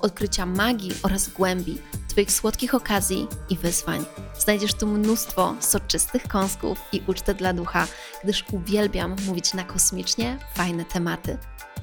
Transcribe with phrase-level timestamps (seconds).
[0.00, 4.04] odkrycia magii oraz głębi, Twoich słodkich okazji i wyzwań.
[4.38, 7.86] Znajdziesz tu mnóstwo soczystych kąsków i ucztę dla ducha,
[8.24, 11.38] gdyż uwielbiam mówić na kosmicznie fajne tematy.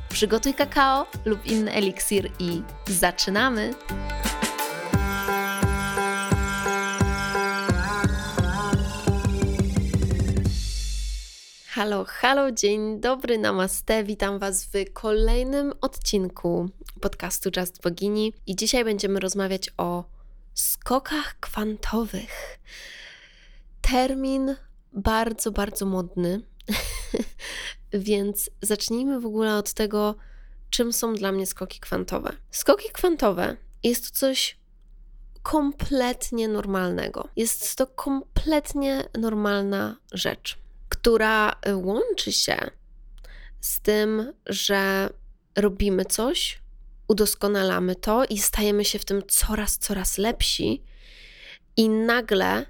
[0.09, 3.73] Przygotuj kakao lub inny eliksir i zaczynamy!
[11.75, 14.03] Halo, halo, dzień dobry, namaste.
[14.03, 16.69] Witam Was w kolejnym odcinku
[17.05, 20.03] podcastu Just Bogini i dzisiaj będziemy rozmawiać o
[20.53, 22.59] skokach kwantowych.
[23.81, 24.55] Termin
[24.93, 26.41] bardzo, bardzo modny,
[27.93, 30.15] więc zacznijmy w ogóle od tego,
[30.69, 32.31] czym są dla mnie skoki kwantowe.
[32.51, 34.57] Skoki kwantowe jest to coś
[35.43, 37.29] kompletnie normalnego.
[37.35, 42.57] Jest to kompletnie normalna rzecz która łączy się
[43.61, 45.09] z tym, że
[45.55, 46.64] robimy coś,
[47.07, 50.83] udoskonalamy to i stajemy się w tym coraz, coraz lepsi,
[51.77, 52.65] i nagle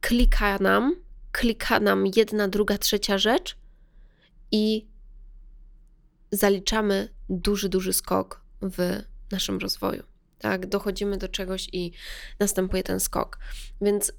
[0.00, 0.96] klika nam,
[1.32, 3.56] klika nam jedna, druga, trzecia rzecz
[4.50, 4.86] i
[6.32, 10.02] zaliczamy duży, duży skok w naszym rozwoju.
[10.38, 11.92] Tak, dochodzimy do czegoś i
[12.38, 13.38] następuje ten skok.
[13.80, 14.12] Więc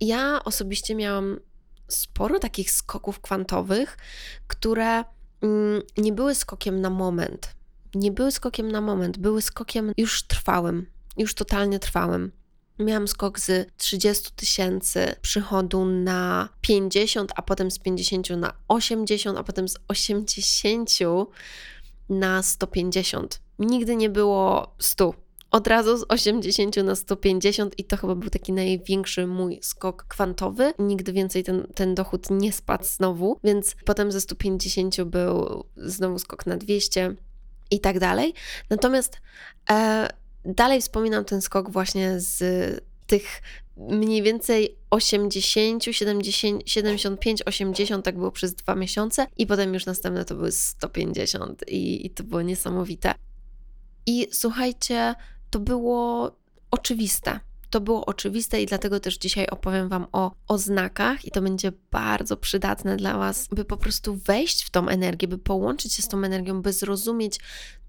[0.00, 1.40] ja osobiście miałam
[1.88, 3.96] sporo takich skoków kwantowych,
[4.46, 5.04] które
[5.40, 7.55] mm, nie były skokiem na moment.
[7.96, 10.86] Nie były skokiem na moment, były skokiem już trwałym,
[11.16, 12.32] już totalnie trwałym.
[12.78, 19.42] Miałam skok z 30 tysięcy przychodu na 50, a potem z 50 na 80, a
[19.42, 20.90] potem z 80
[22.08, 23.40] na 150.
[23.58, 25.14] Nigdy nie było 100
[25.50, 30.72] od razu z 80 na 150 i to chyba był taki największy mój skok kwantowy.
[30.78, 36.46] Nigdy więcej ten, ten dochód nie spadł znowu, więc potem ze 150 był znowu skok
[36.46, 37.16] na 200
[37.70, 38.34] i tak dalej.
[38.70, 39.20] Natomiast
[39.70, 40.08] e,
[40.44, 42.42] dalej wspominam ten skok właśnie z
[43.06, 43.42] tych
[43.76, 50.24] mniej więcej 80, 70, 75, 80, tak było przez dwa miesiące i potem już następne
[50.24, 53.14] to były 150 i, i to było niesamowite.
[54.06, 55.14] I słuchajcie,
[55.50, 56.32] to było
[56.70, 57.40] oczywiste.
[57.76, 62.36] To było oczywiste i dlatego też dzisiaj opowiem Wam o oznakach, i to będzie bardzo
[62.36, 66.24] przydatne dla Was, by po prostu wejść w tą energię, by połączyć się z tą
[66.24, 67.38] energią, by zrozumieć,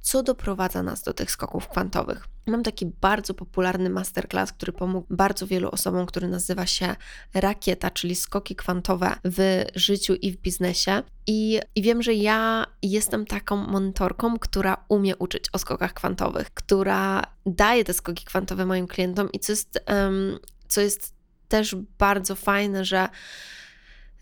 [0.02, 2.28] co doprowadza nas do tych skoków kwantowych.
[2.46, 6.96] Mam taki bardzo popularny masterclass, który pomógł bardzo wielu osobom, który nazywa się
[7.34, 11.04] Rakieta, czyli skoki kwantowe w życiu i w biznesie.
[11.28, 17.22] I, I wiem, że ja jestem taką mentorką, która umie uczyć o skokach kwantowych, która
[17.46, 21.14] daje te skoki kwantowe moim klientom i co jest, um, co jest
[21.48, 23.10] też bardzo fajne, że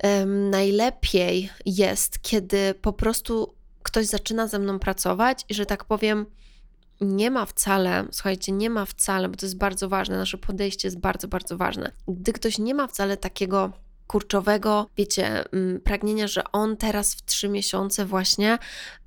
[0.04, 3.55] um, najlepiej jest, kiedy po prostu
[3.96, 6.26] ktoś zaczyna ze mną pracować i że tak powiem,
[7.02, 11.00] nie ma wcale, słuchajcie, nie ma wcale, bo to jest bardzo ważne, nasze podejście jest
[11.00, 11.92] bardzo, bardzo ważne.
[12.08, 13.72] Gdy ktoś nie ma wcale takiego
[14.08, 18.58] kurczowego, wiecie, mm, pragnienia, że on teraz w trzy miesiące właśnie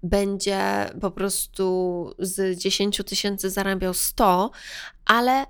[0.03, 4.51] będzie po prostu z 10 tysięcy zarabiał 100,
[5.05, 5.47] ale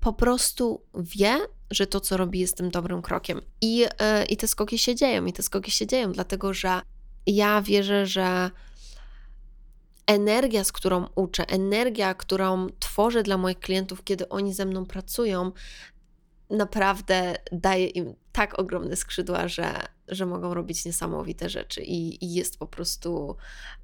[0.00, 1.38] po prostu wie,
[1.70, 3.40] że to, co robi, jest tym dobrym krokiem.
[3.60, 3.88] I, yy,
[4.28, 6.80] I te skoki się dzieją, i te skoki się dzieją, dlatego że
[7.26, 8.50] ja wierzę, że
[10.10, 15.52] energia, z którą uczę, energia, którą tworzę dla moich klientów, kiedy oni ze mną pracują,
[16.50, 19.72] naprawdę daje im tak ogromne skrzydła, że,
[20.08, 23.36] że mogą robić niesamowite rzeczy i, i jest po prostu.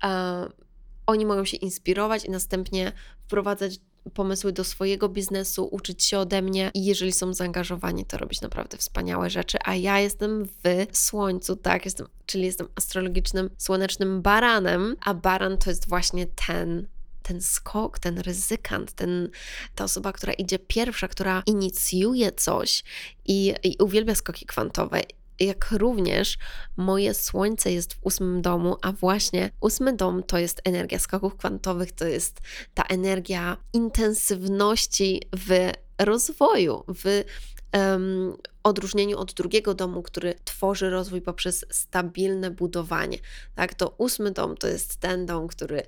[0.03, 0.66] Uh,
[1.07, 2.93] oni mogą się inspirować i następnie
[3.27, 3.81] wprowadzać
[4.15, 8.79] pomysły do swojego biznesu, uczyć się ode mnie i jeżeli są zaangażowani, to robić naprawdę
[8.79, 9.59] wspaniałe rzeczy.
[9.65, 15.71] A ja jestem w słońcu, tak, jestem, czyli jestem astrologicznym, słonecznym baranem, a baran to
[15.71, 16.87] jest właśnie ten
[17.23, 19.31] ten skok, ten ryzykant, ten,
[19.75, 22.85] ta osoba, która idzie pierwsza, która inicjuje coś
[23.25, 25.01] i, i uwielbia skoki kwantowe.
[25.41, 26.39] Jak również
[26.77, 31.93] moje słońce jest w ósmym domu, a właśnie ósmy dom to jest energia skoków kwantowych,
[31.93, 32.41] to jest
[32.75, 37.25] ta energia intensywności w rozwoju, w
[37.73, 43.19] um, odróżnieniu od drugiego domu, który tworzy rozwój poprzez stabilne budowanie.
[43.55, 45.83] Tak, to ósmy dom to jest ten dom, który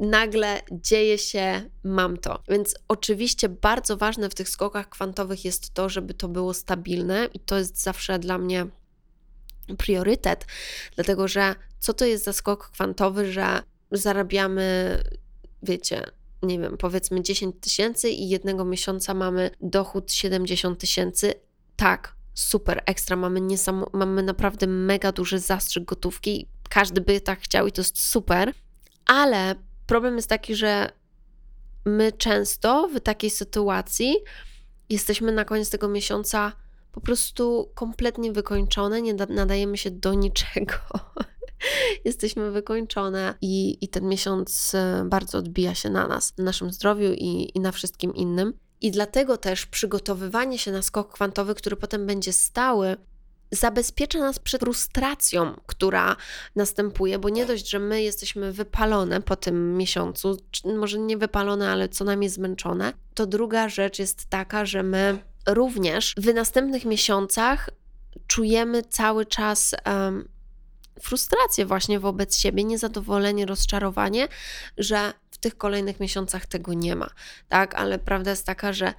[0.00, 2.42] nagle dzieje się, mam to.
[2.48, 7.40] Więc oczywiście bardzo ważne w tych skokach kwantowych jest to, żeby to było stabilne i
[7.40, 8.66] to jest zawsze dla mnie
[9.78, 10.46] priorytet,
[10.94, 13.62] dlatego że co to jest za skok kwantowy, że
[13.92, 14.98] zarabiamy,
[15.62, 16.04] wiecie,
[16.42, 21.34] nie wiem, powiedzmy 10 tysięcy i jednego miesiąca mamy dochód 70 tysięcy.
[21.76, 26.48] Tak, super, ekstra, mamy, niesam- mamy naprawdę mega duży zastrzyk gotówki.
[26.68, 28.52] Każdy by tak chciał i to jest super,
[29.06, 29.54] ale
[29.88, 30.90] problem jest taki, że
[31.84, 34.14] my często w takiej sytuacji
[34.88, 36.52] jesteśmy na koniec tego miesiąca
[36.92, 40.74] po prostu kompletnie wykończone, nie nadajemy się do niczego.
[42.04, 47.12] jesteśmy wykończone i, i ten miesiąc e, bardzo odbija się na nas, na naszym zdrowiu
[47.12, 48.54] i, i na wszystkim innym.
[48.80, 52.96] I dlatego też przygotowywanie się na skok kwantowy, który potem będzie stały,
[53.50, 56.16] zabezpiecza nas przed frustracją, która
[56.56, 61.88] następuje, bo nie dość, że my jesteśmy wypalone po tym miesiącu, może nie wypalone, ale
[61.88, 67.70] co najmniej zmęczone, to druga rzecz jest taka, że my również w następnych miesiącach
[68.26, 70.28] czujemy cały czas um,
[71.02, 74.28] frustrację właśnie wobec siebie, niezadowolenie, rozczarowanie,
[74.78, 77.10] że w tych kolejnych miesiącach tego nie ma,
[77.48, 77.74] tak?
[77.74, 78.94] Ale prawda jest taka, że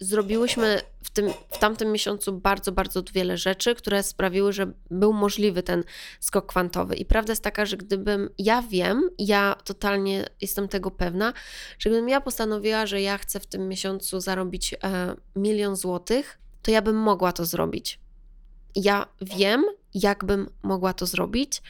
[0.00, 5.62] zrobiłyśmy w, tym, w tamtym miesiącu bardzo, bardzo wiele rzeczy, które sprawiły, że był możliwy
[5.62, 5.84] ten
[6.20, 6.96] skok kwantowy.
[6.96, 11.32] I prawda jest taka, że gdybym, ja wiem, ja totalnie jestem tego pewna,
[11.78, 14.78] że gdybym ja postanowiła, że ja chcę w tym miesiącu zarobić e,
[15.36, 18.00] milion złotych, to ja bym mogła to zrobić.
[18.74, 21.62] Ja wiem, jakbym mogła to zrobić,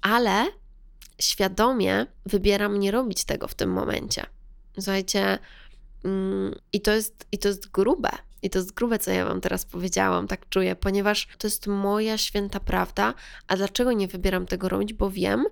[0.00, 0.46] ale
[1.20, 4.26] świadomie wybieram nie robić tego w tym momencie.
[4.74, 5.38] Słuchajcie,
[6.72, 8.10] i to jest, i to jest grube.
[8.42, 12.18] I to jest grube, co ja Wam teraz powiedziałam, tak czuję, ponieważ to jest moja
[12.18, 13.14] święta prawda.
[13.48, 14.92] A dlaczego nie wybieram tego robić?
[14.92, 15.46] Bo wiem,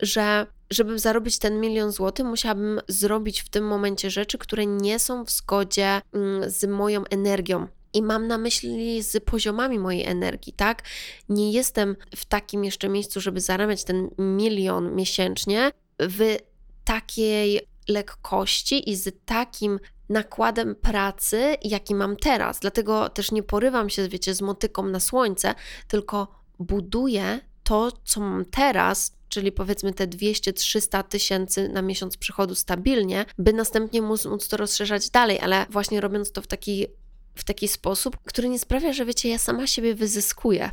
[0.00, 5.24] że żeby zarobić ten milion złotych, musiałabym zrobić w tym momencie rzeczy, które nie są
[5.24, 10.82] w zgodzie mm, z moją energią, i mam na myśli z poziomami mojej energii, tak?
[11.28, 15.70] Nie jestem w takim jeszcze miejscu, żeby zarabiać ten milion miesięcznie
[16.00, 16.36] w
[16.84, 19.78] takiej lekkości i z takim
[20.08, 22.60] nakładem pracy, jaki mam teraz.
[22.60, 25.54] Dlatego też nie porywam się, wiecie, z motyką na słońce,
[25.88, 26.28] tylko
[26.58, 33.52] buduję to, co mam teraz, czyli powiedzmy te 200-300 tysięcy na miesiąc przychodu stabilnie, by
[33.52, 36.86] następnie móc, móc to rozszerzać dalej, ale właśnie robiąc to w taki
[37.34, 40.70] w taki sposób, który nie sprawia, że wiecie, ja sama siebie wyzyskuję,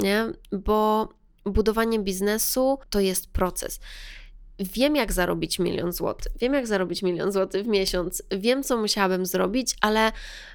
[0.00, 0.26] nie?
[0.52, 1.08] Bo
[1.44, 3.80] budowanie biznesu to jest proces.
[4.60, 6.32] Wiem, jak zarobić milion złotych.
[6.40, 8.22] Wiem, jak zarobić milion złotych w miesiąc.
[8.30, 10.12] Wiem, co musiałabym zrobić, ale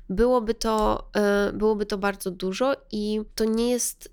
[0.10, 1.07] byłoby to,
[1.48, 4.12] yy, byłoby to bardzo dużo i to nie jest,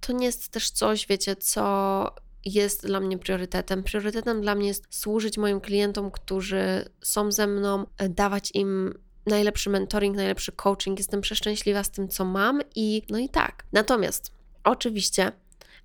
[0.00, 2.14] to nie jest też coś, wiecie, co
[2.44, 3.82] jest dla mnie priorytetem.
[3.82, 10.16] Priorytetem dla mnie jest służyć moim klientom, którzy są ze mną, dawać im najlepszy mentoring,
[10.16, 10.98] najlepszy coaching.
[10.98, 13.64] Jestem przeszczęśliwa z tym, co mam i no i tak.
[13.72, 14.32] Natomiast
[14.64, 15.32] oczywiście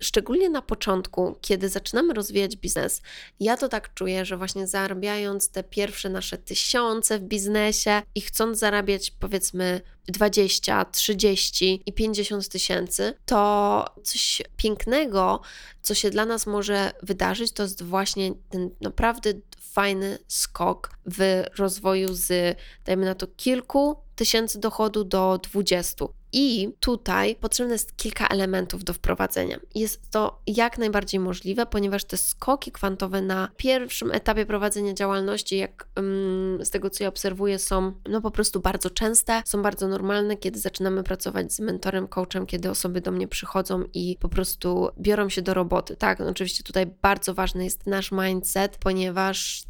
[0.02, 3.02] Szczególnie na początku, kiedy zaczynamy rozwijać biznes,
[3.40, 8.58] ja to tak czuję, że właśnie zarabiając te pierwsze nasze tysiące w biznesie i chcąc
[8.58, 15.40] zarabiać powiedzmy 20, 30 i 50 tysięcy, to coś pięknego,
[15.82, 19.30] co się dla nas może wydarzyć, to jest właśnie ten naprawdę
[19.60, 26.04] fajny skok w rozwoju z, dajmy na to, kilku tysięcy dochodu do 20.
[26.32, 29.60] I tutaj potrzebne jest kilka elementów do wprowadzenia.
[29.74, 35.88] Jest to jak najbardziej możliwe, ponieważ te skoki kwantowe na pierwszym etapie prowadzenia działalności, jak
[35.96, 40.36] um, z tego co ja obserwuję, są no po prostu bardzo częste, są bardzo normalne,
[40.36, 45.28] kiedy zaczynamy pracować z mentorem, coachem, kiedy osoby do mnie przychodzą i po prostu biorą
[45.28, 45.96] się do roboty.
[45.96, 49.69] Tak, no oczywiście tutaj bardzo ważny jest nasz mindset, ponieważ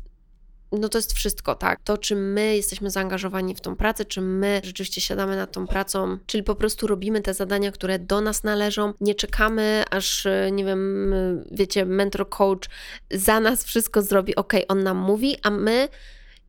[0.72, 1.80] no to jest wszystko, tak.
[1.84, 6.18] To, czy my jesteśmy zaangażowani w tą pracę, czy my rzeczywiście siadamy nad tą pracą,
[6.26, 11.14] czyli po prostu robimy te zadania, które do nas należą, nie czekamy, aż, nie wiem,
[11.50, 12.68] wiecie, mentor, coach
[13.10, 15.88] za nas wszystko zrobi, ok, on nam mówi, a my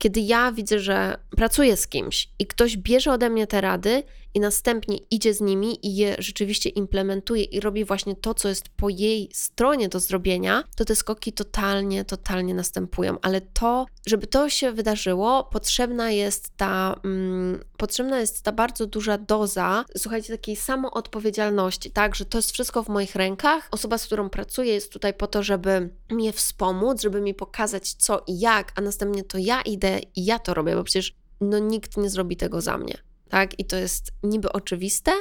[0.01, 4.39] kiedy ja widzę, że pracuję z kimś i ktoś bierze ode mnie te rady i
[4.39, 8.89] następnie idzie z nimi i je rzeczywiście implementuje i robi właśnie to, co jest po
[8.89, 13.17] jej stronie do zrobienia, to te skoki totalnie, totalnie następują.
[13.21, 19.17] Ale to, żeby to się wydarzyło, potrzebna jest ta, mm, potrzebna jest ta bardzo duża
[19.17, 23.67] doza, słuchajcie, takiej samoodpowiedzialności, tak, że to jest wszystko w moich rękach.
[23.71, 28.23] Osoba, z którą pracuję, jest tutaj po to, żeby mnie wspomóc, żeby mi pokazać co
[28.27, 31.97] i jak, a następnie to ja idę i ja to robię, bo przecież no nikt
[31.97, 33.10] nie zrobi tego za mnie.
[33.31, 33.59] Tak?
[33.59, 35.11] I to jest niby oczywiste,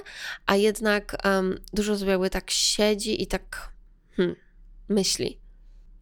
[0.46, 3.72] a jednak um, dużo osób jakby tak siedzi i tak
[4.16, 4.36] hmm,
[4.88, 5.40] myśli.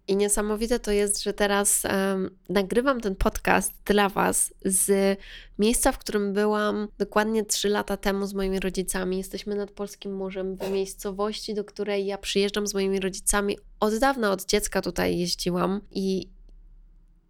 [0.07, 5.19] I niesamowite to jest, że teraz um, nagrywam ten podcast dla Was z
[5.59, 9.19] miejsca, w którym byłam dokładnie 3 lata temu z moimi rodzicami.
[9.19, 13.59] Jesteśmy nad Polskim Morzem, w miejscowości, do której ja przyjeżdżam z moimi rodzicami.
[13.81, 16.29] Od dawna, od dziecka tutaj jeździłam i,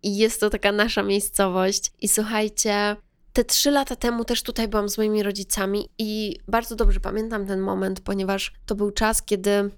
[0.03, 1.93] i jest to taka nasza miejscowość.
[2.01, 2.97] I słuchajcie,
[3.33, 7.61] te trzy lata temu też tutaj byłam z moimi rodzicami i bardzo dobrze pamiętam ten
[7.61, 9.71] moment, ponieważ to był czas, kiedy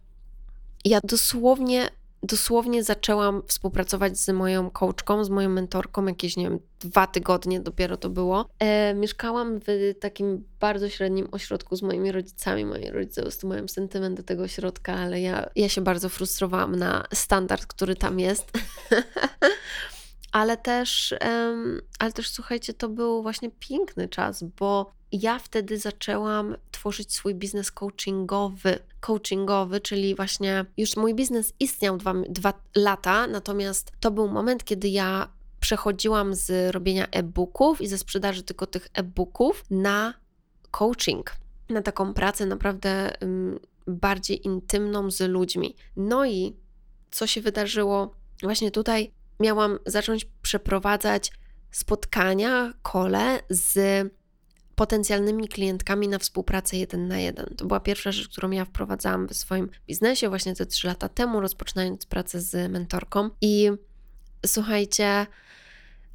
[0.84, 1.90] ja dosłownie,
[2.22, 7.96] dosłownie zaczęłam współpracować z moją coachką, z moją mentorką, jakieś, nie wiem, dwa tygodnie dopiero
[7.96, 8.48] to było.
[8.58, 12.64] E, mieszkałam w takim bardzo średnim ośrodku z moimi rodzicami.
[12.64, 17.66] Moi rodzice mają sentyment do tego ośrodka, ale ja, ja się bardzo frustrowałam na standard,
[17.66, 18.50] który tam jest.
[20.32, 21.14] ale też,
[21.98, 27.72] ale też słuchajcie, to był właśnie piękny czas, bo ja wtedy zaczęłam tworzyć swój biznes
[27.72, 28.78] coachingowy.
[29.00, 34.88] Coachingowy, czyli właśnie już mój biznes istniał dwa, dwa lata, natomiast to był moment, kiedy
[34.88, 35.28] ja
[35.60, 40.14] przechodziłam z robienia e-booków i ze sprzedaży tylko tych e-booków na
[40.70, 41.36] coaching,
[41.68, 43.12] na taką pracę naprawdę
[43.86, 45.76] bardziej intymną z ludźmi.
[45.96, 46.56] No i
[47.10, 49.12] co się wydarzyło właśnie tutaj?
[49.40, 51.32] Miałam zacząć przeprowadzać
[51.70, 53.78] spotkania, kole z
[54.74, 57.46] potencjalnymi klientkami na współpracę jeden na jeden.
[57.56, 61.40] To była pierwsza rzecz, którą ja wprowadzałam w swoim biznesie właśnie te trzy lata temu,
[61.40, 63.30] rozpoczynając pracę z mentorką.
[63.40, 63.70] I
[64.46, 65.26] słuchajcie,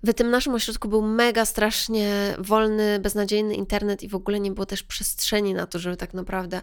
[0.04, 4.66] w tym naszym ośrodku był mega strasznie wolny, beznadziejny internet i w ogóle nie było
[4.66, 6.62] też przestrzeni na to, żeby tak naprawdę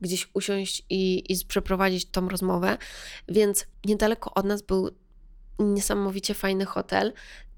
[0.00, 2.78] gdzieś usiąść i, i przeprowadzić tą rozmowę.
[3.28, 4.90] Więc niedaleko od nas był
[5.58, 7.12] niesamowicie fajny hotel.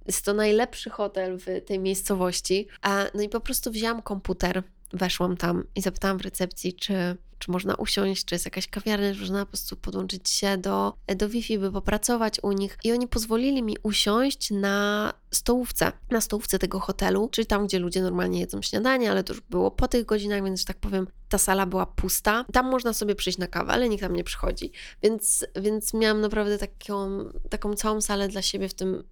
[0.06, 2.68] Jest to najlepszy hotel w tej miejscowości.
[3.14, 4.62] No i po prostu wzięłam komputer,
[4.92, 9.20] weszłam tam i zapytałam w recepcji, czy, czy można usiąść, czy jest jakaś kawiarnia, czy
[9.20, 12.78] można po prostu podłączyć się do, do Wi-Fi, by popracować u nich.
[12.84, 18.02] I oni pozwolili mi usiąść na stołówce, na stołówce tego hotelu, czyli tam, gdzie ludzie
[18.02, 21.38] normalnie jedzą śniadanie, ale to już było po tych godzinach, więc, że tak powiem, ta
[21.38, 22.44] sala była pusta.
[22.52, 24.72] Tam można sobie przyjść na kawę, ale nikt tam nie przychodzi.
[25.02, 29.04] Więc, więc miałam naprawdę taką, taką całą salę dla siebie w tym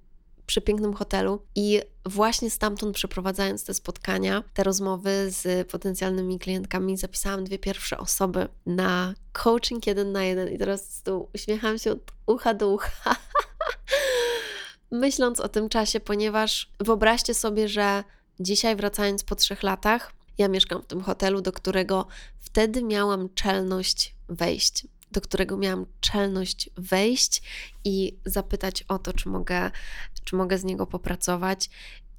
[0.47, 7.59] przepięknym hotelu i właśnie stamtąd przeprowadzając te spotkania, te rozmowy z potencjalnymi klientkami, zapisałam dwie
[7.59, 12.69] pierwsze osoby na coaching jeden na jeden i teraz tu uśmiecham się od ucha do
[12.71, 13.17] ucha.
[14.91, 18.05] Myśląc o tym czasie, ponieważ wyobraźcie sobie, że
[18.41, 22.07] dzisiaj wracając po trzech latach, ja mieszkam w tym hotelu, do którego
[22.41, 27.43] wtedy miałam czelność wejść do którego miałam czelność wejść
[27.85, 29.71] i zapytać o to, czy mogę,
[30.25, 31.71] czy mogę z niego popracować.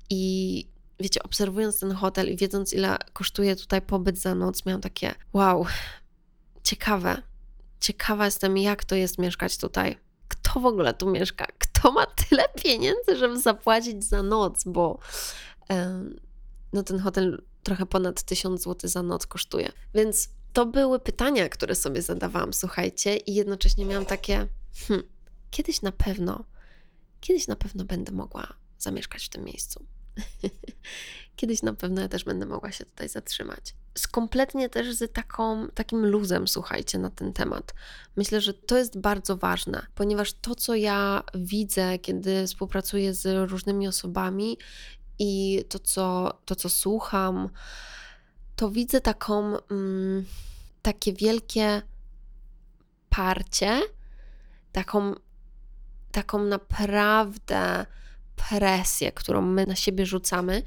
[0.10, 0.68] I
[1.00, 5.66] wiecie, obserwując ten hotel i wiedząc, ile kosztuje tutaj pobyt za noc, miałam takie wow,
[6.64, 7.22] ciekawe.
[7.80, 9.98] Ciekawa jestem, jak to jest mieszkać tutaj.
[10.28, 11.48] Kto w ogóle tu mieszka?
[11.60, 14.64] Kto ma tyle pieniędzy, żeby zapłacić za noc?
[14.66, 15.00] Bo
[16.74, 19.72] no, ten hotel trochę ponad 1000 zł za noc kosztuje.
[19.94, 24.48] Więc to były pytania, które sobie zadawałam, słuchajcie, i jednocześnie miałam takie,
[24.88, 25.08] hmm,
[25.52, 26.44] kiedyś na pewno,
[27.22, 29.86] kiedyś na pewno będę mogła zamieszkać w tym miejscu.
[31.36, 33.76] kiedyś na pewno ja też będę mogła się tutaj zatrzymać.
[33.98, 37.74] Z kompletnie też z taką, takim luzem, słuchajcie, na ten temat.
[38.16, 43.88] Myślę, że to jest bardzo ważne, ponieważ to, co ja widzę, kiedy współpracuję z różnymi
[43.88, 44.58] osobami
[45.20, 47.50] i to, co, to, co słucham,
[48.56, 50.26] to widzę taką, mm,
[50.82, 51.82] takie wielkie
[53.10, 53.82] parcie,
[54.72, 55.14] taką,
[56.12, 57.86] taką naprawdę
[58.50, 60.64] presję, którą my na siebie rzucamy.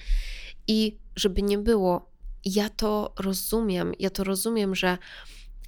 [0.66, 2.10] I żeby nie było,
[2.44, 4.98] ja to rozumiem, ja to rozumiem, że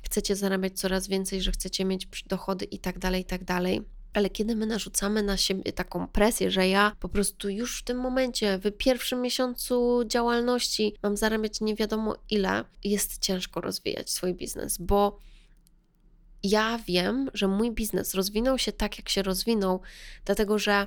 [0.02, 3.82] chcecie zarabiać coraz więcej, że chcecie mieć dochody i tak dalej, i tak dalej
[4.14, 7.98] ale kiedy my narzucamy na siebie taką presję, że ja po prostu już w tym
[7.98, 14.78] momencie, w pierwszym miesiącu działalności mam zarabiać nie wiadomo ile, jest ciężko rozwijać swój biznes,
[14.78, 15.18] bo
[16.42, 19.80] ja wiem, że mój biznes rozwinął się tak, jak się rozwinął,
[20.24, 20.86] dlatego że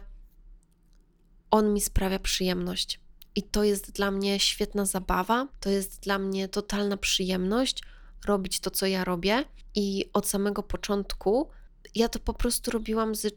[1.51, 3.00] on mi sprawia przyjemność.
[3.36, 7.84] i to jest dla mnie świetna zabawa, to jest dla mnie totalna przyjemność
[8.25, 9.46] robić to, co ja robię.
[9.75, 11.50] I od samego początku
[11.96, 13.36] ja to po prostu robiłam z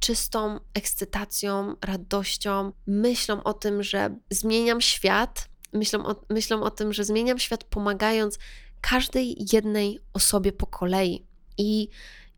[0.00, 7.04] czystą ekscytacją, radością, myślą o tym, że zmieniam świat, myślą o, myślą o tym, że
[7.04, 8.38] zmieniam świat, pomagając
[8.80, 11.26] każdej jednej osobie po kolei.
[11.58, 11.88] I,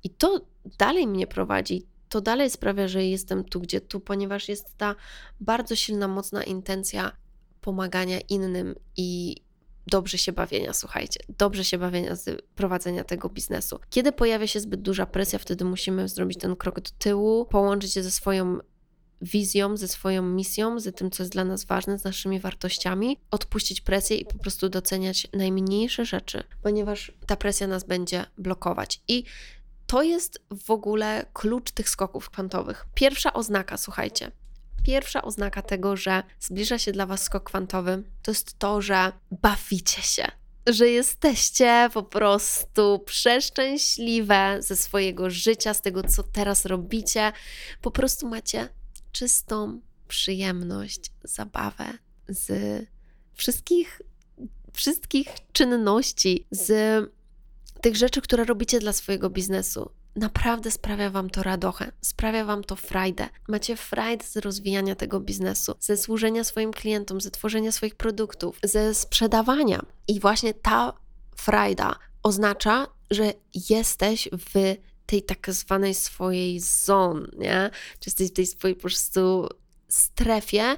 [0.05, 0.41] I to
[0.79, 1.87] dalej mnie prowadzi.
[2.09, 4.95] To dalej sprawia, że jestem tu, gdzie tu, ponieważ jest ta
[5.41, 7.13] bardzo silna, mocna intencja
[7.61, 9.37] pomagania innym i
[9.87, 13.81] dobrze się bawienia, słuchajcie, dobrze się bawienia z prowadzenia tego biznesu.
[13.91, 18.03] Kiedy pojawia się zbyt duża presja, wtedy musimy zrobić ten krok do tyłu, połączyć się
[18.03, 18.59] ze swoją
[19.23, 23.81] wizją, ze swoją misją, z tym, co jest dla nas ważne, z naszymi wartościami, odpuścić
[23.81, 29.01] presję i po prostu doceniać najmniejsze rzeczy, ponieważ ta presja nas będzie blokować.
[29.09, 29.25] I
[29.87, 32.87] to jest w ogóle klucz tych skoków kwantowych.
[32.95, 34.31] Pierwsza oznaka, słuchajcie,
[34.83, 40.03] pierwsza oznaka tego, że zbliża się dla Was skok kwantowy, to jest to, że bawicie
[40.03, 40.25] się.
[40.67, 47.33] Że jesteście po prostu przeszczęśliwe ze swojego życia, z tego, co teraz robicie.
[47.81, 48.69] Po prostu macie
[49.13, 51.85] czystą przyjemność, zabawę
[52.29, 52.53] z
[53.35, 54.03] wszystkich,
[54.73, 56.71] wszystkich czynności, z
[57.81, 59.91] tych rzeczy, które robicie dla swojego biznesu.
[60.17, 63.29] Naprawdę sprawia Wam to radochę, sprawia Wam to frajdę.
[63.49, 68.95] Macie frajdę z rozwijania tego biznesu, ze służenia swoim klientom, ze tworzenia swoich produktów, ze
[68.95, 69.83] sprzedawania.
[70.09, 70.93] I właśnie ta
[71.37, 73.33] frajda oznacza, że
[73.71, 74.77] jesteś w
[75.07, 77.71] tej tak zwanej swojej zone, nie?
[78.01, 79.49] Czy jesteś w tej swojej po prostu
[79.89, 80.77] strefie,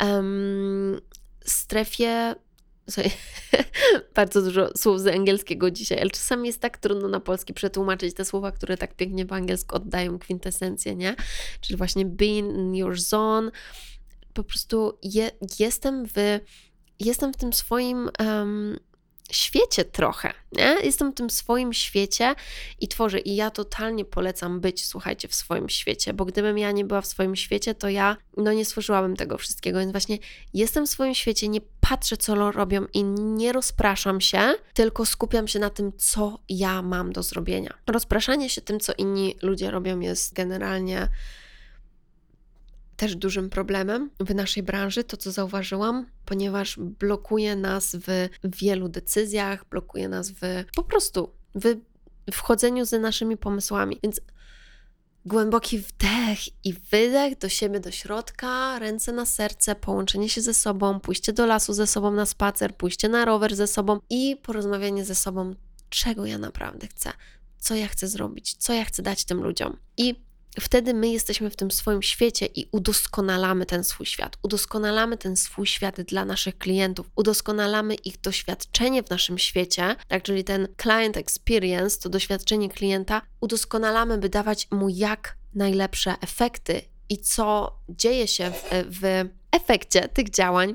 [0.00, 1.00] um,
[1.44, 2.34] strefie
[2.90, 3.12] Słuchaj,
[4.14, 8.24] bardzo dużo słów z angielskiego dzisiaj, ale czasami jest tak trudno na polski przetłumaczyć te
[8.24, 11.16] słowa, które tak pięknie po angielsku oddają kwintesencję, nie?
[11.60, 13.50] Czyli właśnie being in your zone.
[14.32, 16.40] Po prostu je, jestem w
[17.00, 18.78] jestem w tym swoim um,
[19.30, 20.76] świecie trochę, nie?
[20.82, 22.34] Jestem w tym swoim świecie
[22.80, 23.18] i tworzę.
[23.18, 27.06] I ja totalnie polecam być, słuchajcie, w swoim świecie, bo gdybym ja nie była w
[27.06, 29.78] swoim świecie, to ja no nie stworzyłabym tego wszystkiego.
[29.78, 30.18] Więc właśnie
[30.54, 35.58] jestem w swoim świecie, nie patrzę, co robią i nie rozpraszam się, tylko skupiam się
[35.58, 37.74] na tym, co ja mam do zrobienia.
[37.86, 41.08] Rozpraszanie się tym, co inni ludzie robią, jest generalnie
[42.96, 49.68] też dużym problemem w naszej branży, to co zauważyłam, ponieważ blokuje nas w wielu decyzjach,
[49.68, 50.40] blokuje nas w
[50.76, 51.76] po prostu w
[52.32, 53.98] wchodzeniu ze naszymi pomysłami.
[54.02, 54.20] Więc
[55.26, 61.00] głęboki wdech i wydech do siebie, do środka, ręce na serce, połączenie się ze sobą,
[61.00, 65.14] pójście do lasu ze sobą na spacer, pójście na rower ze sobą i porozmawianie ze
[65.14, 65.54] sobą,
[65.88, 67.12] czego ja naprawdę chcę,
[67.58, 69.76] co ja chcę zrobić, co ja chcę dać tym ludziom.
[69.96, 70.23] I
[70.60, 74.36] wtedy my jesteśmy w tym swoim świecie i udoskonalamy ten swój świat.
[74.42, 80.44] Udoskonalamy ten swój świat dla naszych klientów, udoskonalamy ich doświadczenie w naszym świecie, tak, czyli
[80.44, 87.78] ten client experience, to doświadczenie klienta, udoskonalamy, by dawać mu jak najlepsze efekty i co
[87.88, 90.74] dzieje się w, w efekcie tych działań,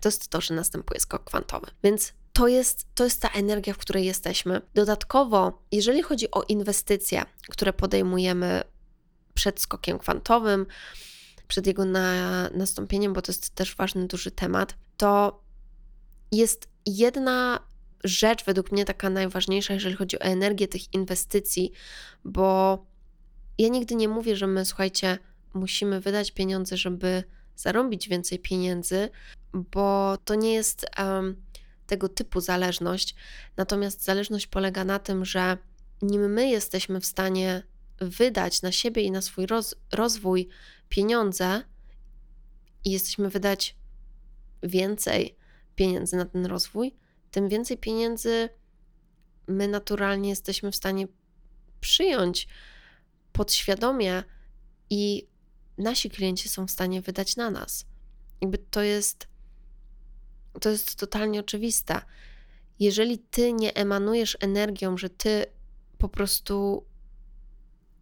[0.00, 1.66] to jest to, że następuje skok kwantowy.
[1.84, 4.60] Więc to jest, to jest ta energia, w której jesteśmy.
[4.74, 8.62] Dodatkowo, jeżeli chodzi o inwestycje, które podejmujemy
[9.34, 10.66] przed skokiem kwantowym,
[11.48, 15.42] przed jego na, nastąpieniem, bo to jest też ważny, duży temat, to
[16.32, 17.60] jest jedna
[18.04, 21.72] rzecz, według mnie taka najważniejsza, jeżeli chodzi o energię tych inwestycji,
[22.24, 22.78] bo
[23.58, 25.18] ja nigdy nie mówię, że my, słuchajcie,
[25.54, 27.24] musimy wydać pieniądze, żeby
[27.56, 29.08] zarobić więcej pieniędzy,
[29.52, 31.42] bo to nie jest um,
[31.86, 33.14] tego typu zależność.
[33.56, 35.58] Natomiast zależność polega na tym, że
[36.02, 37.62] nim my jesteśmy w stanie
[38.04, 40.48] wydać na siebie i na swój roz, rozwój
[40.88, 41.62] pieniądze
[42.84, 43.76] i jesteśmy wydać
[44.62, 45.36] więcej
[45.74, 46.94] pieniędzy na ten rozwój,
[47.30, 48.48] tym więcej pieniędzy
[49.46, 51.06] my naturalnie jesteśmy w stanie
[51.80, 52.48] przyjąć
[53.32, 54.22] podświadomie
[54.90, 55.28] i
[55.78, 57.86] nasi klienci są w stanie wydać na nas.
[58.40, 59.32] Jakby to jest
[60.60, 62.00] to jest totalnie oczywiste.
[62.78, 65.46] Jeżeli ty nie emanujesz energią, że ty
[65.98, 66.84] po prostu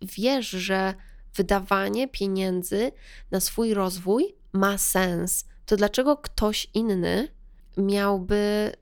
[0.03, 0.95] wiesz, że
[1.35, 2.93] wydawanie pieniędzy
[3.31, 7.29] na swój rozwój ma sens, to dlaczego ktoś inny
[7.77, 8.73] miałby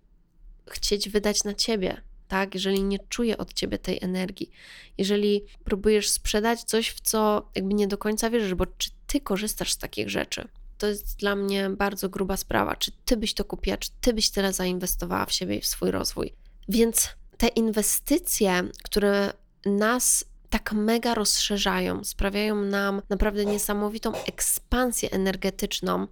[0.70, 2.00] chcieć wydać na ciebie?
[2.28, 4.50] Tak, jeżeli nie czuje od ciebie tej energii,
[4.98, 9.72] jeżeli próbujesz sprzedać coś, w co jakby nie do końca wierzysz, bo czy ty korzystasz
[9.72, 10.48] z takich rzeczy?
[10.78, 12.76] To jest dla mnie bardzo gruba sprawa.
[12.76, 15.90] Czy ty byś to kupiła, czy ty byś tyle zainwestowała w siebie i w swój
[15.90, 16.32] rozwój?
[16.68, 19.32] Więc te inwestycje, które
[19.66, 26.06] nas tak mega rozszerzają, sprawiają nam naprawdę niesamowitą ekspansję energetyczną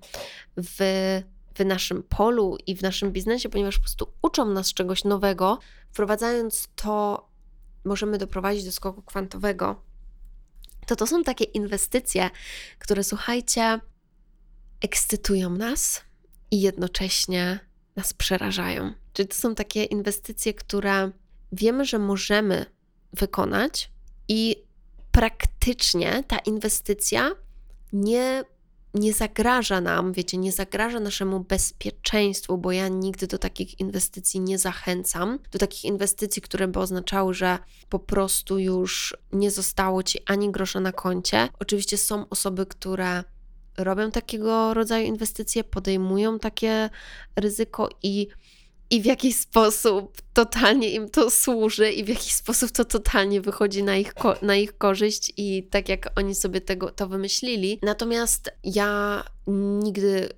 [0.57, 0.77] w,
[1.55, 5.59] w naszym polu i w naszym biznesie, ponieważ po prostu uczą nas czegoś nowego.
[5.91, 7.29] Wprowadzając to,
[7.85, 9.83] możemy doprowadzić do skoku kwantowego.
[10.87, 12.31] To to są takie inwestycje,
[12.79, 13.81] które słuchajcie,
[14.81, 16.05] ekscytują nas
[16.51, 17.61] i jednocześnie
[17.97, 18.93] nas przerażają.
[19.13, 21.11] Czyli to są takie inwestycje, które
[21.53, 22.67] wiemy, że możemy
[23.13, 23.91] wykonać,
[24.29, 24.57] i
[25.13, 27.31] praktycznie ta inwestycja
[27.93, 28.45] nie,
[28.95, 34.59] nie zagraża nam, wiecie, nie zagraża naszemu bezpieczeństwu, bo ja nigdy do takich inwestycji nie
[34.59, 35.39] zachęcam.
[35.51, 37.59] Do takich inwestycji, które by oznaczały, że
[37.89, 41.49] po prostu już nie zostało ci ani grosza na koncie.
[41.59, 43.25] Oczywiście są osoby, które
[43.79, 46.91] robią takiego rodzaju inwestycje, podejmują takie
[47.37, 48.29] ryzyko i
[48.91, 53.83] i w jaki sposób totalnie im to służy i w jaki sposób to totalnie wychodzi
[53.83, 57.79] na ich, na ich korzyść i tak jak oni sobie tego, to wymyślili.
[57.83, 59.23] Natomiast ja
[59.83, 60.29] nigdy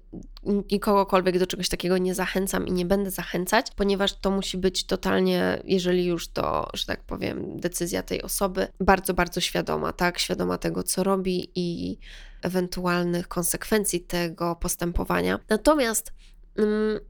[0.72, 5.62] nikogokolwiek do czegoś takiego nie zachęcam i nie będę zachęcać, ponieważ to musi być totalnie,
[5.64, 10.18] jeżeli już to, że tak powiem, decyzja tej osoby, bardzo, bardzo świadoma, tak?
[10.18, 11.98] Świadoma tego, co robi i
[12.42, 15.38] ewentualnych konsekwencji tego postępowania.
[15.48, 16.12] Natomiast
[16.56, 17.00] mm,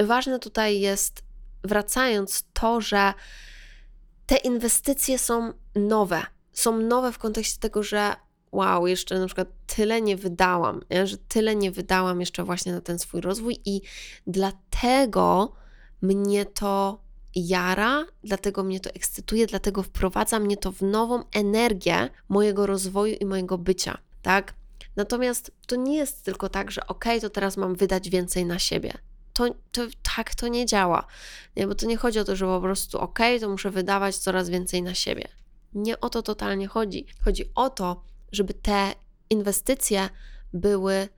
[0.00, 1.22] ważne tutaj jest,
[1.64, 3.14] wracając, to, że
[4.26, 6.22] te inwestycje są nowe.
[6.52, 8.14] Są nowe w kontekście tego, że
[8.52, 11.06] wow, jeszcze na przykład tyle nie wydałam, nie?
[11.06, 13.80] że tyle nie wydałam jeszcze właśnie na ten swój rozwój i
[14.26, 15.52] dlatego
[16.02, 17.00] mnie to
[17.34, 23.26] jara, dlatego mnie to ekscytuje, dlatego wprowadza mnie to w nową energię mojego rozwoju i
[23.26, 24.54] mojego bycia, tak?
[24.96, 28.92] Natomiast to nie jest tylko tak, że ok, to teraz mam wydać więcej na siebie
[29.38, 29.82] to, to
[30.16, 31.06] tak to nie działa.
[31.56, 34.48] Nie, bo to nie chodzi o to, że po prostu ok, to muszę wydawać coraz
[34.48, 35.28] więcej na siebie.
[35.74, 37.06] Nie o to totalnie chodzi.
[37.24, 38.94] Chodzi o to, żeby te
[39.30, 40.08] inwestycje
[40.52, 41.08] były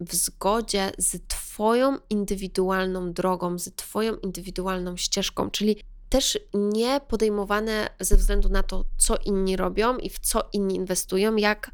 [0.00, 8.16] w zgodzie z Twoją indywidualną drogą, z Twoją indywidualną ścieżką, czyli też nie podejmowane ze
[8.16, 11.70] względu na to, co inni robią i w co inni inwestują, jak,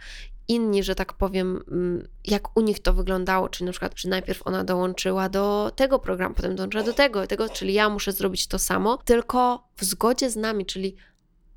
[0.48, 4.46] inni, że tak powiem, mm, jak u nich to wyglądało, czyli na przykład, że najpierw
[4.46, 8.58] ona dołączyła do tego programu, potem dołączyła do tego, tego, czyli ja muszę zrobić to
[8.58, 10.96] samo, tylko w zgodzie z nami, czyli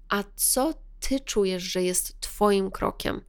[0.10, 3.22] a co ty czujesz, że jest twoim krokiem?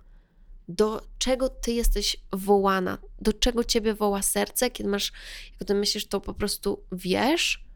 [0.68, 2.98] Do czego ty jesteś wołana?
[3.20, 4.70] Do czego ciebie woła serce?
[4.70, 5.12] Kiedy masz,
[5.60, 7.66] jak ty myślisz, to po prostu wiesz,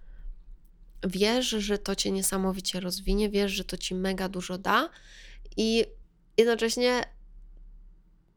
[1.06, 4.90] wiesz, że to cię niesamowicie rozwinie, wiesz, że to ci mega dużo da
[5.56, 5.84] i
[6.36, 7.04] jednocześnie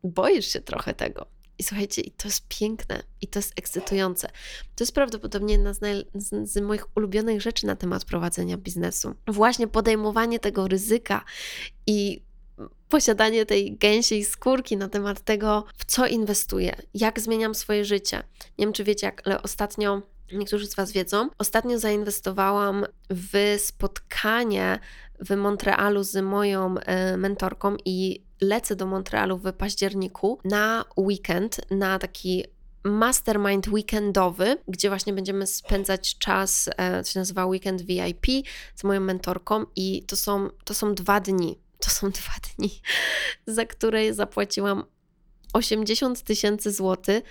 [0.03, 1.25] boisz się trochę tego.
[1.59, 4.27] I słuchajcie, to jest piękne, i to jest ekscytujące.
[4.75, 6.05] To jest prawdopodobnie jedna z, naj,
[6.43, 9.15] z, moich ulubionych rzeczy na temat prowadzenia biznesu.
[9.27, 11.25] Właśnie podejmowanie tego ryzyka
[11.87, 12.21] i
[12.89, 18.23] posiadanie tej gęsiej skórki na temat tego, w co inwestuję, jak zmieniam swoje życie.
[18.57, 20.01] Nie wiem, czy wiecie, jak, ale ostatnio
[20.37, 24.79] niektórzy z Was wiedzą, ostatnio zainwestowałam w spotkanie
[25.19, 31.99] w Montrealu z moją e, mentorką i lecę do Montrealu w październiku na weekend, na
[31.99, 32.43] taki
[32.83, 38.25] mastermind weekendowy, gdzie właśnie będziemy spędzać czas, e, co się nazywa Weekend VIP
[38.75, 41.59] z moją mentorką i to są, to są dwa dni.
[41.79, 42.81] To są dwa dni,
[43.47, 44.83] za które zapłaciłam
[45.53, 47.23] 80 tysięcy złotych,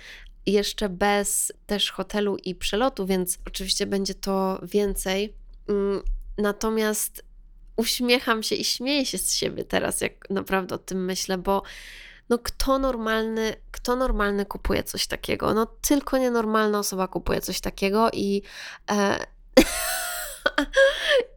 [0.45, 5.35] jeszcze bez też hotelu i przelotu, więc oczywiście będzie to więcej.
[5.69, 6.01] Mm,
[6.37, 7.23] natomiast
[7.75, 11.63] uśmiecham się i śmieję się z siebie teraz, jak naprawdę o tym myślę, bo
[12.29, 15.53] no kto normalny, kto normalny kupuje coś takiego?
[15.53, 18.41] No tylko nienormalna osoba kupuje coś takiego i
[18.91, 19.25] e,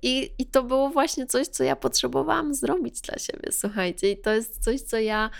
[0.03, 4.11] I, I to było właśnie coś, co ja potrzebowałam zrobić dla siebie, słuchajcie.
[4.11, 5.31] I to jest coś, co ja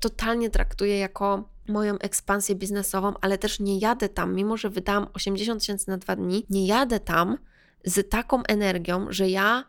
[0.00, 5.60] totalnie traktuję jako moją ekspansję biznesową, ale też nie jadę tam, mimo że wydałam 80
[5.60, 7.38] tysięcy na dwa dni, nie jadę tam
[7.84, 9.64] z taką energią, że ja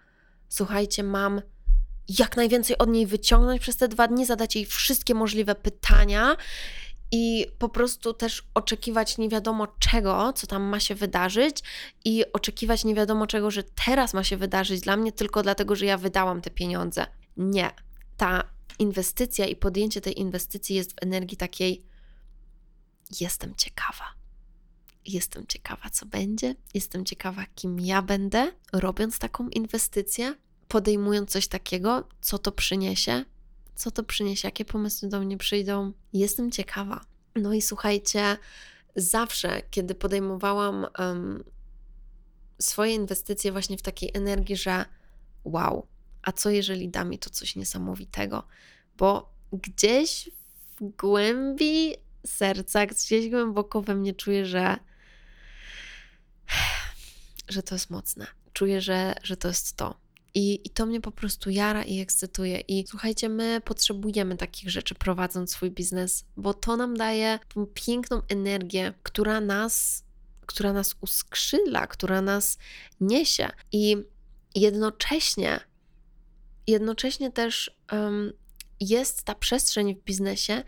[0.49, 1.41] słuchajcie, mam
[2.19, 6.37] jak najwięcej od niej wyciągnąć przez te dwa dni, zadać jej wszystkie możliwe pytania
[7.11, 11.63] i po prostu też oczekiwać nie wiadomo czego, co tam ma się wydarzyć,
[12.05, 15.85] i oczekiwać nie wiadomo czego, że teraz ma się wydarzyć dla mnie tylko dlatego, że
[15.85, 17.05] ja wydałam te pieniądze.
[17.37, 17.71] Nie.
[18.17, 21.85] Ta inwestycja i podjęcie tej inwestycji jest w energii takiej:
[23.19, 24.25] jestem ciekawa
[25.05, 26.55] Jestem ciekawa, co będzie.
[26.73, 30.35] Jestem ciekawa, kim ja będę, robiąc taką inwestycję,
[30.67, 33.25] podejmując coś takiego, co to przyniesie,
[33.75, 35.91] co to przyniesie, jakie pomysły do mnie przyjdą.
[36.13, 37.05] Jestem ciekawa.
[37.35, 38.37] No i słuchajcie,
[38.95, 41.43] zawsze, kiedy podejmowałam um,
[42.59, 44.85] swoje inwestycje właśnie w takiej energii, że
[45.43, 45.87] wow,
[46.25, 48.43] a co jeżeli da mi to coś niesamowitego?
[48.97, 50.29] Bo gdzieś
[50.75, 54.77] w głębi serca, gdzieś głęboko we mnie czuję, że,
[57.49, 58.27] że to jest mocne.
[58.53, 60.05] Czuję, że, że to jest to.
[60.33, 62.59] I, I to mnie po prostu jara i ekscytuje.
[62.59, 68.21] I słuchajcie, my potrzebujemy takich rzeczy prowadząc swój biznes, bo to nam daje tą piękną
[68.29, 70.03] energię, która nas,
[70.45, 72.57] która nas uskrzydla, która nas
[73.01, 73.49] niesie.
[73.71, 73.97] I
[74.55, 75.59] jednocześnie,
[76.67, 78.33] jednocześnie też um,
[78.79, 80.63] jest ta przestrzeń w biznesie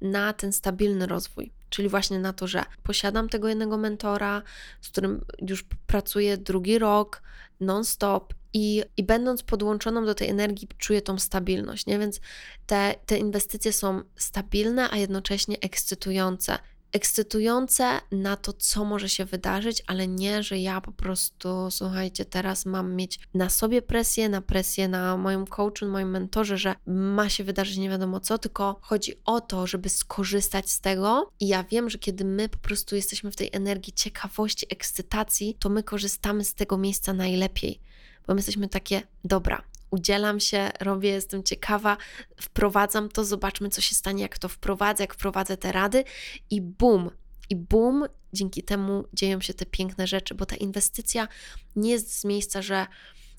[0.00, 1.52] na ten stabilny rozwój.
[1.70, 4.42] Czyli właśnie na to, że posiadam tego jednego mentora,
[4.80, 7.22] z którym już pracuję drugi rok,
[7.60, 11.98] non-stop i, i będąc podłączoną do tej energii, czuję tą stabilność, nie?
[11.98, 12.20] Więc
[12.66, 16.58] te, te inwestycje są stabilne, a jednocześnie ekscytujące
[16.92, 22.66] ekscytujące na to, co może się wydarzyć, ale nie, że ja po prostu, słuchajcie, teraz
[22.66, 27.28] mam mieć na sobie presję, na presję na moim coachu, na moim mentorze, że ma
[27.28, 31.30] się wydarzyć nie wiadomo co, tylko chodzi o to, żeby skorzystać z tego.
[31.40, 35.68] I ja wiem, że kiedy my po prostu jesteśmy w tej energii ciekawości, ekscytacji, to
[35.68, 37.80] my korzystamy z tego miejsca najlepiej,
[38.26, 41.96] bo my jesteśmy takie, dobra, udzielam się, robię, jestem ciekawa,
[42.40, 46.04] wprowadzam to, zobaczmy, co się stanie, jak to wprowadzę, jak wprowadzę te rady
[46.50, 47.10] i bum,
[47.50, 51.28] i bum, dzięki temu dzieją się te piękne rzeczy, bo ta inwestycja
[51.76, 52.86] nie jest z miejsca, że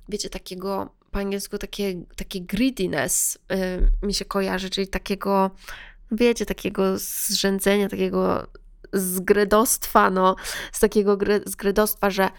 [0.09, 5.51] wiecie, takiego po angielsku takie, takie greediness yy, mi się kojarzy, czyli takiego,
[6.11, 8.47] wiecie, takiego zrzędzenia, takiego
[8.93, 10.35] zgredostwa, no,
[10.71, 12.29] z takiego zgredostwa, że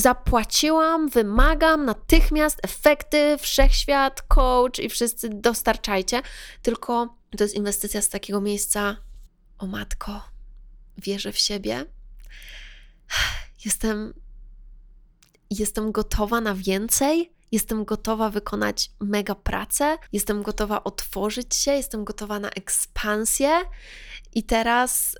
[0.00, 6.22] zapłaciłam, wymagam natychmiast efekty, wszechświat, coach i wszyscy dostarczajcie.
[6.62, 8.96] Tylko to jest inwestycja z takiego miejsca,
[9.58, 10.22] o matko,
[10.98, 11.86] wierzę w siebie.
[13.64, 14.14] Jestem,
[15.50, 17.32] jestem gotowa na więcej.
[17.52, 23.50] Jestem gotowa wykonać mega pracę, jestem gotowa otworzyć się, jestem gotowa na ekspansję.
[24.34, 25.16] I teraz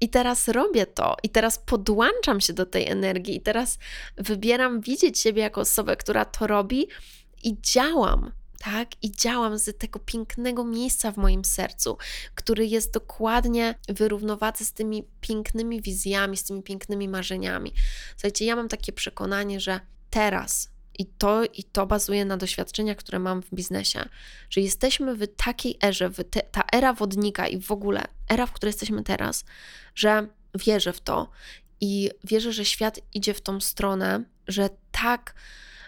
[0.00, 3.78] i teraz robię to, i teraz podłączam się do tej energii, i teraz
[4.16, 6.88] wybieram widzieć siebie jako osobę, która to robi
[7.42, 8.88] i działam, tak?
[9.02, 11.98] I działam z tego pięknego miejsca w moim sercu,
[12.34, 17.72] który jest dokładnie w równowadze z tymi pięknymi wizjami, z tymi pięknymi marzeniami.
[18.16, 19.80] Słuchajcie, ja mam takie przekonanie, że
[20.10, 24.08] teraz, i to, I to bazuje na doświadczeniach, które mam w biznesie,
[24.50, 28.52] że jesteśmy w takiej erze, w te, ta era wodnika i w ogóle era, w
[28.52, 29.44] której jesteśmy teraz,
[29.94, 31.30] że wierzę w to
[31.80, 35.34] i wierzę, że świat idzie w tą stronę, że tak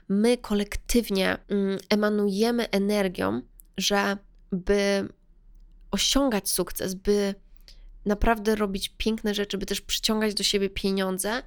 [0.09, 3.43] my kolektywnie mm, emanujemy energią,
[3.77, 4.17] że
[4.53, 5.09] by
[5.91, 7.35] osiągać sukces, by
[8.07, 11.43] naprawdę robić piękne rzeczy, by też przyciągać do siebie pieniądze,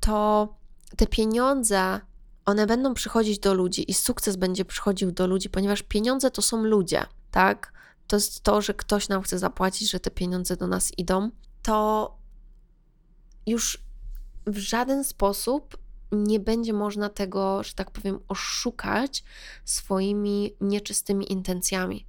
[0.00, 0.48] to
[0.96, 2.00] te pieniądze
[2.44, 6.62] one będą przychodzić do ludzi i sukces będzie przychodził do ludzi, ponieważ pieniądze to są
[6.62, 7.72] ludzie, tak?
[8.06, 11.30] To jest to, że ktoś nam chce zapłacić, że te pieniądze do nas idą,
[11.62, 12.16] to
[13.46, 13.78] już
[14.46, 15.78] w żaden sposób
[16.12, 19.24] nie będzie można tego, że tak powiem, oszukać
[19.64, 22.06] swoimi nieczystymi intencjami.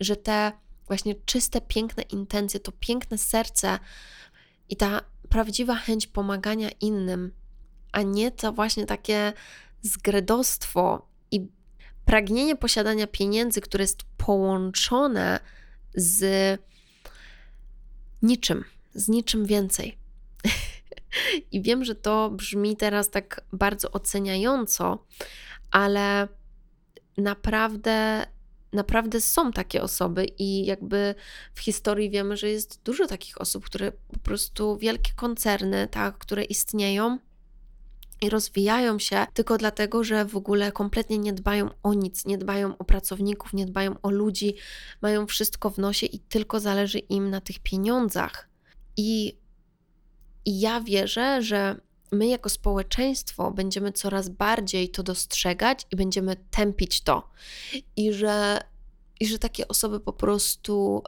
[0.00, 0.52] Że te
[0.86, 3.78] właśnie czyste, piękne intencje, to piękne serce
[4.68, 7.32] i ta prawdziwa chęć pomagania innym,
[7.92, 9.32] a nie to właśnie takie
[9.84, 11.48] zgredostwo i
[12.04, 15.40] pragnienie posiadania pieniędzy, które jest połączone
[15.94, 16.24] z
[18.22, 19.98] niczym, z niczym więcej.
[21.52, 25.06] I wiem, że to brzmi teraz tak bardzo oceniająco,
[25.70, 26.28] ale
[27.16, 28.26] naprawdę
[28.74, 31.14] naprawdę są takie osoby i jakby
[31.54, 36.44] w historii wiemy, że jest dużo takich osób, które po prostu wielkie koncerny, tak, które
[36.44, 37.18] istnieją,
[38.20, 42.78] i rozwijają się tylko dlatego, że w ogóle kompletnie nie dbają o nic, nie dbają
[42.78, 44.54] o pracowników, nie dbają o ludzi,
[45.02, 48.48] mają wszystko w nosie i tylko zależy im na tych pieniądzach.
[48.96, 49.38] I,
[50.44, 51.80] i ja wierzę, że
[52.12, 57.28] my jako społeczeństwo będziemy coraz bardziej to dostrzegać i będziemy tępić to.
[57.96, 58.58] I że,
[59.20, 61.02] i że takie osoby po prostu.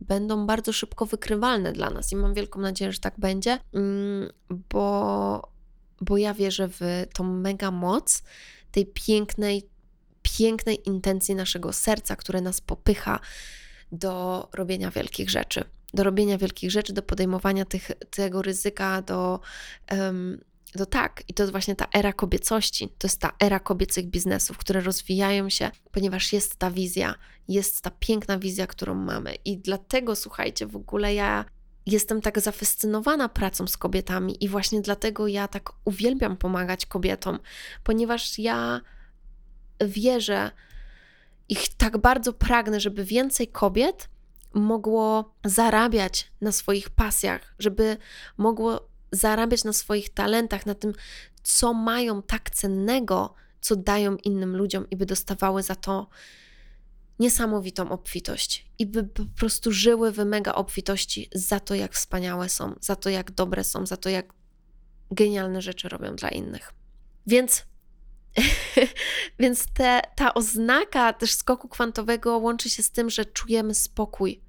[0.00, 4.30] będą bardzo szybko wykrywalne dla nas i mam wielką nadzieję, że tak będzie, mm,
[4.70, 5.57] bo
[6.00, 8.22] bo ja wierzę w tą mega moc
[8.70, 9.68] tej pięknej,
[10.22, 13.20] pięknej intencji naszego serca, które nas popycha
[13.92, 15.64] do robienia wielkich rzeczy.
[15.94, 19.40] Do robienia wielkich rzeczy, do podejmowania tych, tego ryzyka, do,
[19.90, 20.40] um,
[20.74, 21.22] do tak.
[21.28, 25.50] I to jest właśnie ta era kobiecości, to jest ta era kobiecych biznesów, które rozwijają
[25.50, 27.14] się, ponieważ jest ta wizja,
[27.48, 29.34] jest ta piękna wizja, którą mamy.
[29.44, 31.44] I dlatego, słuchajcie, w ogóle ja
[31.92, 37.38] jestem tak zafascynowana pracą z kobietami i właśnie dlatego ja tak uwielbiam pomagać kobietom,
[37.84, 38.80] ponieważ ja
[39.80, 40.50] wierzę
[41.48, 44.08] i tak bardzo pragnę, żeby więcej kobiet
[44.54, 47.96] mogło zarabiać na swoich pasjach, żeby
[48.36, 50.92] mogło zarabiać na swoich talentach, na tym,
[51.42, 56.08] co mają tak cennego, co dają innym ludziom i by dostawały za to
[57.18, 62.74] niesamowitą obfitość i by po prostu żyły w mega obfitości za to, jak wspaniałe są,
[62.80, 64.32] za to, jak dobre są, za to, jak
[65.10, 66.74] genialne rzeczy robią dla innych.
[67.26, 67.66] Więc,
[69.40, 74.40] więc te, ta oznaka też skoku kwantowego łączy się z tym, że czujemy spokój,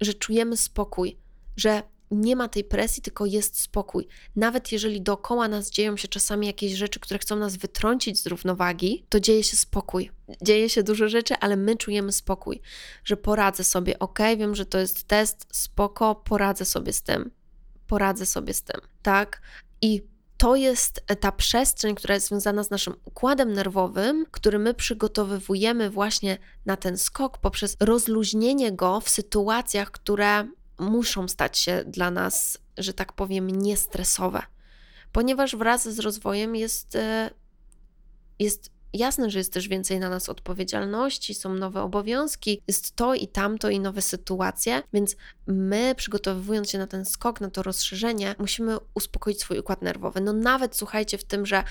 [0.00, 1.18] że czujemy spokój,
[1.56, 4.06] że nie ma tej presji, tylko jest spokój.
[4.36, 9.06] Nawet jeżeli dookoła nas dzieją się czasami jakieś rzeczy, które chcą nas wytrącić z równowagi,
[9.08, 10.10] to dzieje się spokój.
[10.42, 12.60] Dzieje się dużo rzeczy, ale my czujemy spokój,
[13.04, 17.30] że poradzę sobie, ok, wiem, że to jest test, spoko, poradzę sobie z tym.
[17.86, 19.42] Poradzę sobie z tym, tak?
[19.82, 25.90] I to jest ta przestrzeń, która jest związana z naszym układem nerwowym, który my przygotowywujemy
[25.90, 30.48] właśnie na ten skok poprzez rozluźnienie go w sytuacjach, które
[30.82, 34.42] muszą stać się dla nas, że tak powiem, niestresowe,
[35.12, 37.30] ponieważ wraz z rozwojem jest, e,
[38.38, 43.28] jest Jasne, że jest też więcej na nas odpowiedzialności, są nowe obowiązki, jest to i
[43.28, 48.76] tamto i nowe sytuacje, więc my, przygotowując się na ten skok, na to rozszerzenie, musimy
[48.94, 50.20] uspokoić swój układ nerwowy.
[50.20, 51.64] No nawet słuchajcie w tym, że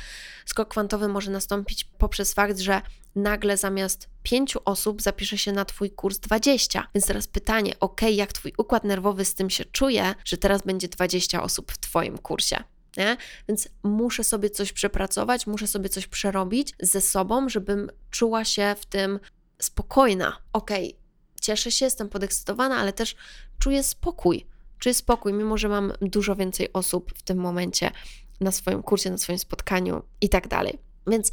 [0.45, 2.81] skok kwantowy może nastąpić poprzez fakt, że
[3.15, 6.87] nagle zamiast pięciu osób zapisze się na Twój kurs 20.
[6.95, 10.87] Więc teraz pytanie, ok, jak Twój układ nerwowy z tym się czuje, że teraz będzie
[10.87, 12.63] 20 osób w Twoim kursie?
[12.97, 13.17] Nie?
[13.47, 18.85] Więc muszę sobie coś przepracować, muszę sobie coś przerobić ze sobą, żebym czuła się w
[18.85, 19.19] tym
[19.61, 20.37] spokojna.
[20.53, 21.01] Okej, okay,
[21.41, 23.15] cieszę się, jestem podekscytowana, ale też
[23.59, 24.45] czuję spokój.
[24.79, 27.91] Czuję spokój, mimo że mam dużo więcej osób w tym momencie
[28.39, 30.79] na swoim kursie, na swoim spotkaniu i tak dalej.
[31.07, 31.31] Więc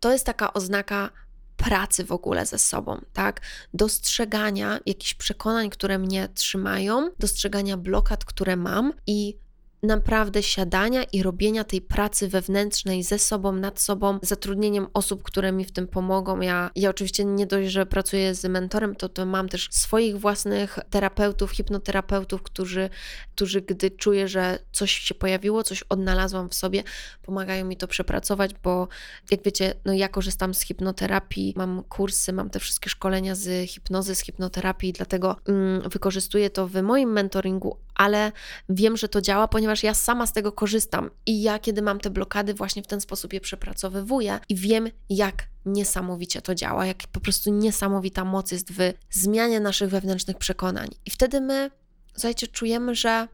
[0.00, 1.10] to jest taka oznaka
[1.56, 3.40] pracy w ogóle ze sobą, tak?
[3.74, 9.38] Dostrzegania jakichś przekonań, które mnie trzymają, dostrzegania blokad, które mam i
[9.82, 15.64] naprawdę siadania i robienia tej pracy wewnętrznej ze sobą, nad sobą, zatrudnieniem osób, które mi
[15.64, 16.40] w tym pomogą.
[16.40, 20.78] Ja, ja oczywiście nie dość, że pracuję z mentorem, to, to mam też swoich własnych
[20.90, 22.90] terapeutów, hipnoterapeutów, którzy,
[23.34, 26.82] którzy gdy czuję, że coś się pojawiło, coś odnalazłam w sobie,
[27.22, 28.88] pomagają mi to przepracować, bo
[29.30, 34.14] jak wiecie, no ja korzystam z hipnoterapii, mam kursy, mam te wszystkie szkolenia z hipnozy,
[34.14, 38.32] z hipnoterapii, dlatego mm, wykorzystuję to w moim mentoringu, ale
[38.68, 42.10] wiem, że to działa, ponieważ ja sama z tego korzystam i ja, kiedy mam te
[42.10, 47.20] blokady, właśnie w ten sposób je przepracowywuję i wiem, jak niesamowicie to działa, jak po
[47.20, 50.88] prostu niesamowita moc jest w zmianie naszych wewnętrznych przekonań.
[51.06, 51.70] I wtedy my,
[52.12, 53.28] słuchajcie, czujemy, że,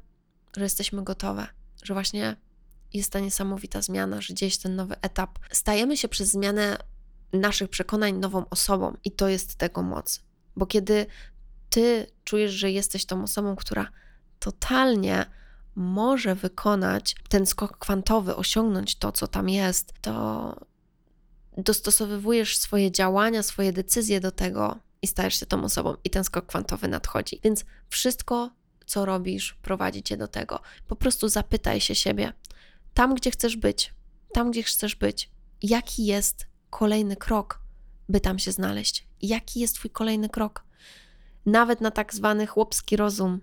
[0.57, 1.47] że jesteśmy gotowe,
[1.83, 2.37] że właśnie
[2.93, 5.39] jest ta niesamowita zmiana, że gdzieś ten nowy etap.
[5.53, 6.77] Stajemy się przez zmianę
[7.33, 10.21] naszych przekonań nową osobą i to jest tego moc.
[10.57, 11.07] Bo kiedy
[11.71, 13.89] ty czujesz, że jesteś tą osobą, która
[14.45, 15.27] totalnie
[15.75, 20.57] może wykonać ten skok kwantowy, osiągnąć to, co tam jest, to
[21.57, 26.47] dostosowujesz swoje działania, swoje decyzje do tego i stajesz się tą osobą, i ten skok
[26.47, 27.41] kwantowy nadchodzi.
[27.45, 28.51] Więc wszystko,
[28.87, 30.61] co robisz, prowadzi cię do tego.
[30.89, 32.33] Po prostu zapytaj się siebie,
[32.95, 33.95] tam, gdzie chcesz być,
[34.33, 35.31] tam, gdzie chcesz być,
[35.63, 37.61] jaki jest kolejny krok,
[38.09, 39.07] by tam się znaleźć?
[39.23, 40.65] Jaki jest Twój kolejny krok?
[41.47, 43.41] Nawet na tak zwany chłopski rozum,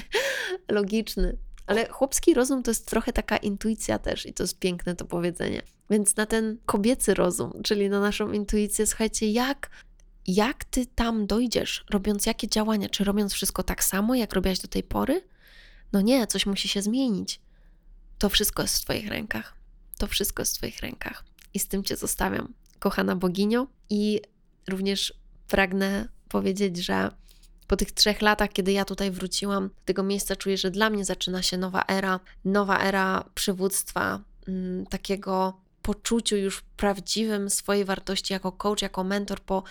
[0.68, 1.36] logiczny.
[1.66, 5.62] Ale chłopski rozum to jest trochę taka intuicja też, i to jest piękne to powiedzenie.
[5.90, 9.70] Więc na ten kobiecy rozum, czyli na naszą intuicję, słuchajcie, jak,
[10.26, 12.88] jak ty tam dojdziesz, robiąc jakie działania?
[12.88, 15.22] Czy robiąc wszystko tak samo, jak robiłaś do tej pory?
[15.92, 17.40] No nie, coś musi się zmienić.
[18.18, 19.56] To wszystko jest w Twoich rękach.
[19.98, 21.24] To wszystko jest w Twoich rękach.
[21.54, 23.66] I z tym Cię zostawiam, kochana boginio.
[23.90, 24.20] I
[24.68, 25.14] również
[25.48, 27.10] pragnę powiedzieć, że
[27.66, 31.04] po tych trzech latach, kiedy ja tutaj wróciłam do tego miejsca, czuję, że dla mnie
[31.04, 38.52] zaczyna się nowa era, nowa era przywództwa, mm, takiego poczuciu już prawdziwym swojej wartości jako
[38.52, 39.62] coach, jako mentor po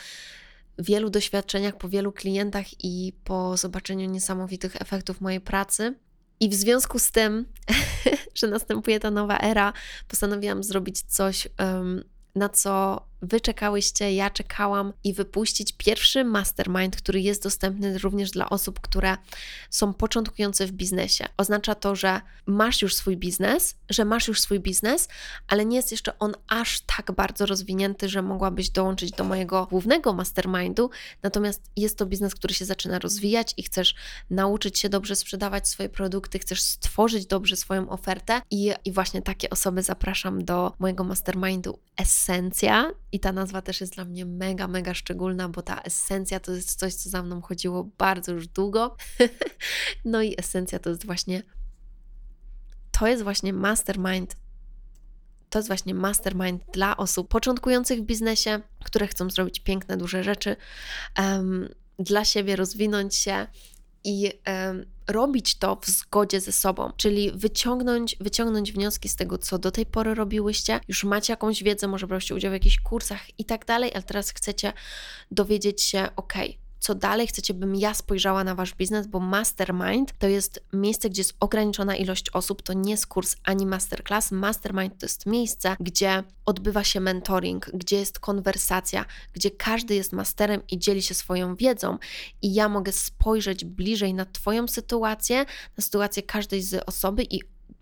[0.79, 5.95] wielu doświadczeniach, po wielu klientach i po zobaczeniu niesamowitych efektów mojej pracy.
[6.39, 7.45] I w związku z tym,
[8.35, 9.73] że następuje ta nowa era,
[10.07, 11.47] postanowiłam zrobić coś,
[12.35, 18.49] na co wy czekałyście, ja czekałam i wypuścić pierwszy mastermind, który jest dostępny również dla
[18.49, 19.17] osób, które
[19.69, 21.25] są początkujące w biznesie.
[21.37, 25.07] Oznacza to, że masz już swój biznes, że masz już swój biznes,
[25.47, 30.13] ale nie jest jeszcze on aż tak bardzo rozwinięty, że mogłabyś dołączyć do mojego głównego
[30.13, 30.89] mastermindu.
[31.23, 33.95] Natomiast jest to biznes, który się zaczyna rozwijać i chcesz
[34.29, 39.49] nauczyć się dobrze sprzedawać swoje produkty, chcesz stworzyć dobrze swoją ofertę i, i właśnie takie
[39.49, 44.93] osoby zapraszam do mojego mastermindu Essencja i ta nazwa też jest dla mnie mega, mega
[44.93, 48.95] szczególna, bo ta esencja to jest coś, co za mną chodziło bardzo już długo.
[50.05, 51.43] no i esencja to jest właśnie
[52.91, 54.35] to jest właśnie mastermind
[55.49, 60.55] to jest właśnie mastermind dla osób początkujących w biznesie, które chcą zrobić piękne, duże rzeczy,
[61.19, 63.47] um, dla siebie rozwinąć się
[64.03, 64.31] i
[65.07, 69.85] robić to w zgodzie ze sobą, czyli wyciągnąć, wyciągnąć wnioski z tego, co do tej
[69.85, 70.79] pory robiłyście.
[70.87, 74.29] Już macie jakąś wiedzę, może braliście udział w jakichś kursach i tak dalej, ale teraz
[74.29, 74.73] chcecie
[75.31, 76.33] dowiedzieć się, ok,
[76.83, 81.19] co dalej chcecie, bym ja spojrzała na wasz biznes, bo mastermind to jest miejsce, gdzie
[81.19, 84.31] jest ograniczona ilość osób, to nie jest kurs ani masterclass.
[84.31, 90.61] Mastermind to jest miejsce, gdzie odbywa się mentoring, gdzie jest konwersacja, gdzie każdy jest masterem
[90.71, 91.97] i dzieli się swoją wiedzą
[92.41, 95.45] i ja mogę spojrzeć bliżej na Twoją sytuację,
[95.77, 97.39] na sytuację każdej z osoby i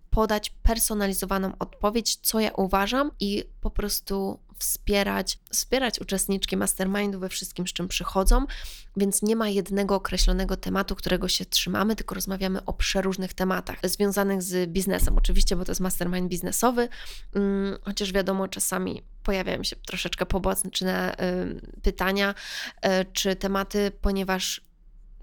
[0.10, 7.68] podać personalizowaną odpowiedź, co ja uważam i po prostu wspierać, wspierać uczestniczki mastermindu we wszystkim,
[7.68, 8.46] z czym przychodzą,
[8.98, 14.42] więc nie ma jednego określonego tematu, którego się trzymamy, tylko rozmawiamy o przeróżnych tematach związanych
[14.42, 15.18] z biznesem.
[15.18, 16.90] Oczywiście, bo to jest mastermind biznesowy,
[17.36, 21.16] mm, chociaż wiadomo, czasami pojawiają się troszeczkę poboczne
[21.76, 22.36] y, pytania
[22.86, 24.71] y, czy tematy, ponieważ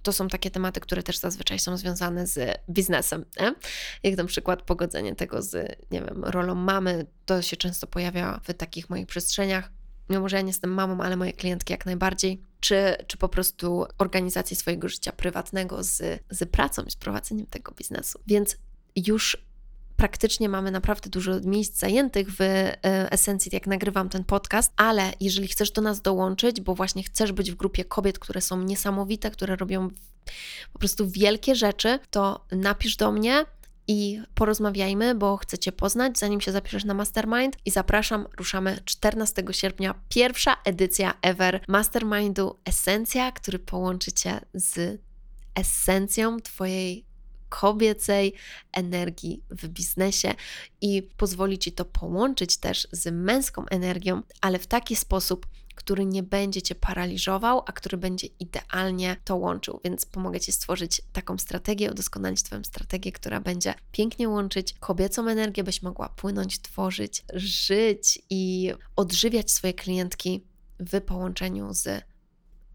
[0.02, 3.24] to są takie tematy, które też zazwyczaj są związane z biznesem.
[3.40, 3.54] Nie?
[4.02, 8.54] Jak na przykład pogodzenie tego z, nie wiem, rolą mamy, to się często pojawia w
[8.54, 9.70] takich moich przestrzeniach.
[10.10, 12.42] Mimo, że ja nie jestem mamą, ale moje klientki jak najbardziej.
[12.60, 17.72] Czy, czy po prostu organizacji swojego życia prywatnego z, z pracą i z prowadzeniem tego
[17.72, 18.20] biznesu.
[18.26, 18.56] Więc
[18.96, 19.47] już
[19.98, 22.76] praktycznie mamy naprawdę dużo miejsc zajętych w e,
[23.12, 27.52] esencji, jak nagrywam ten podcast, ale jeżeli chcesz do nas dołączyć, bo właśnie chcesz być
[27.52, 29.88] w grupie kobiet, które są niesamowite, które robią
[30.72, 33.44] po prostu wielkie rzeczy, to napisz do mnie
[33.88, 37.56] i porozmawiajmy, bo chcę Cię poznać, zanim się zapiszesz na Mastermind.
[37.64, 45.00] I zapraszam, ruszamy 14 sierpnia, pierwsza edycja ever Mastermindu Esencja, który połączy Cię z
[45.54, 47.07] esencją Twojej
[47.48, 48.34] kobiecej
[48.72, 50.34] energii w biznesie
[50.80, 56.22] i pozwoli Ci to połączyć też z męską energią, ale w taki sposób, który nie
[56.22, 59.80] będzie Cię paraliżował, a który będzie idealnie to łączył.
[59.84, 65.64] Więc pomogę Ci stworzyć taką strategię, udoskonalić Twoją strategię, która będzie pięknie łączyć kobiecą energię,
[65.64, 70.44] byś mogła płynąć, tworzyć, żyć i odżywiać swoje klientki
[70.80, 72.04] w połączeniu z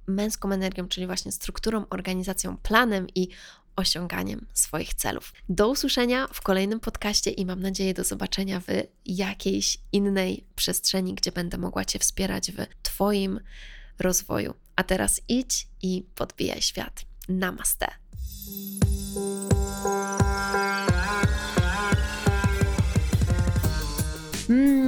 [0.08, 3.28] męską energią, czyli właśnie strukturą, organizacją, planem i
[3.76, 5.34] osiąganiem swoich celów.
[5.50, 8.66] Do usłyszenia w kolejnym podcaście i mam nadzieję do zobaczenia w
[9.06, 13.40] jakiejś innej przestrzeni, gdzie będę mogła Cię wspierać w Twoim
[14.00, 14.54] rozwoju.
[14.76, 17.06] A teraz idź i podbijaj świat.
[17.30, 17.88] Namaste.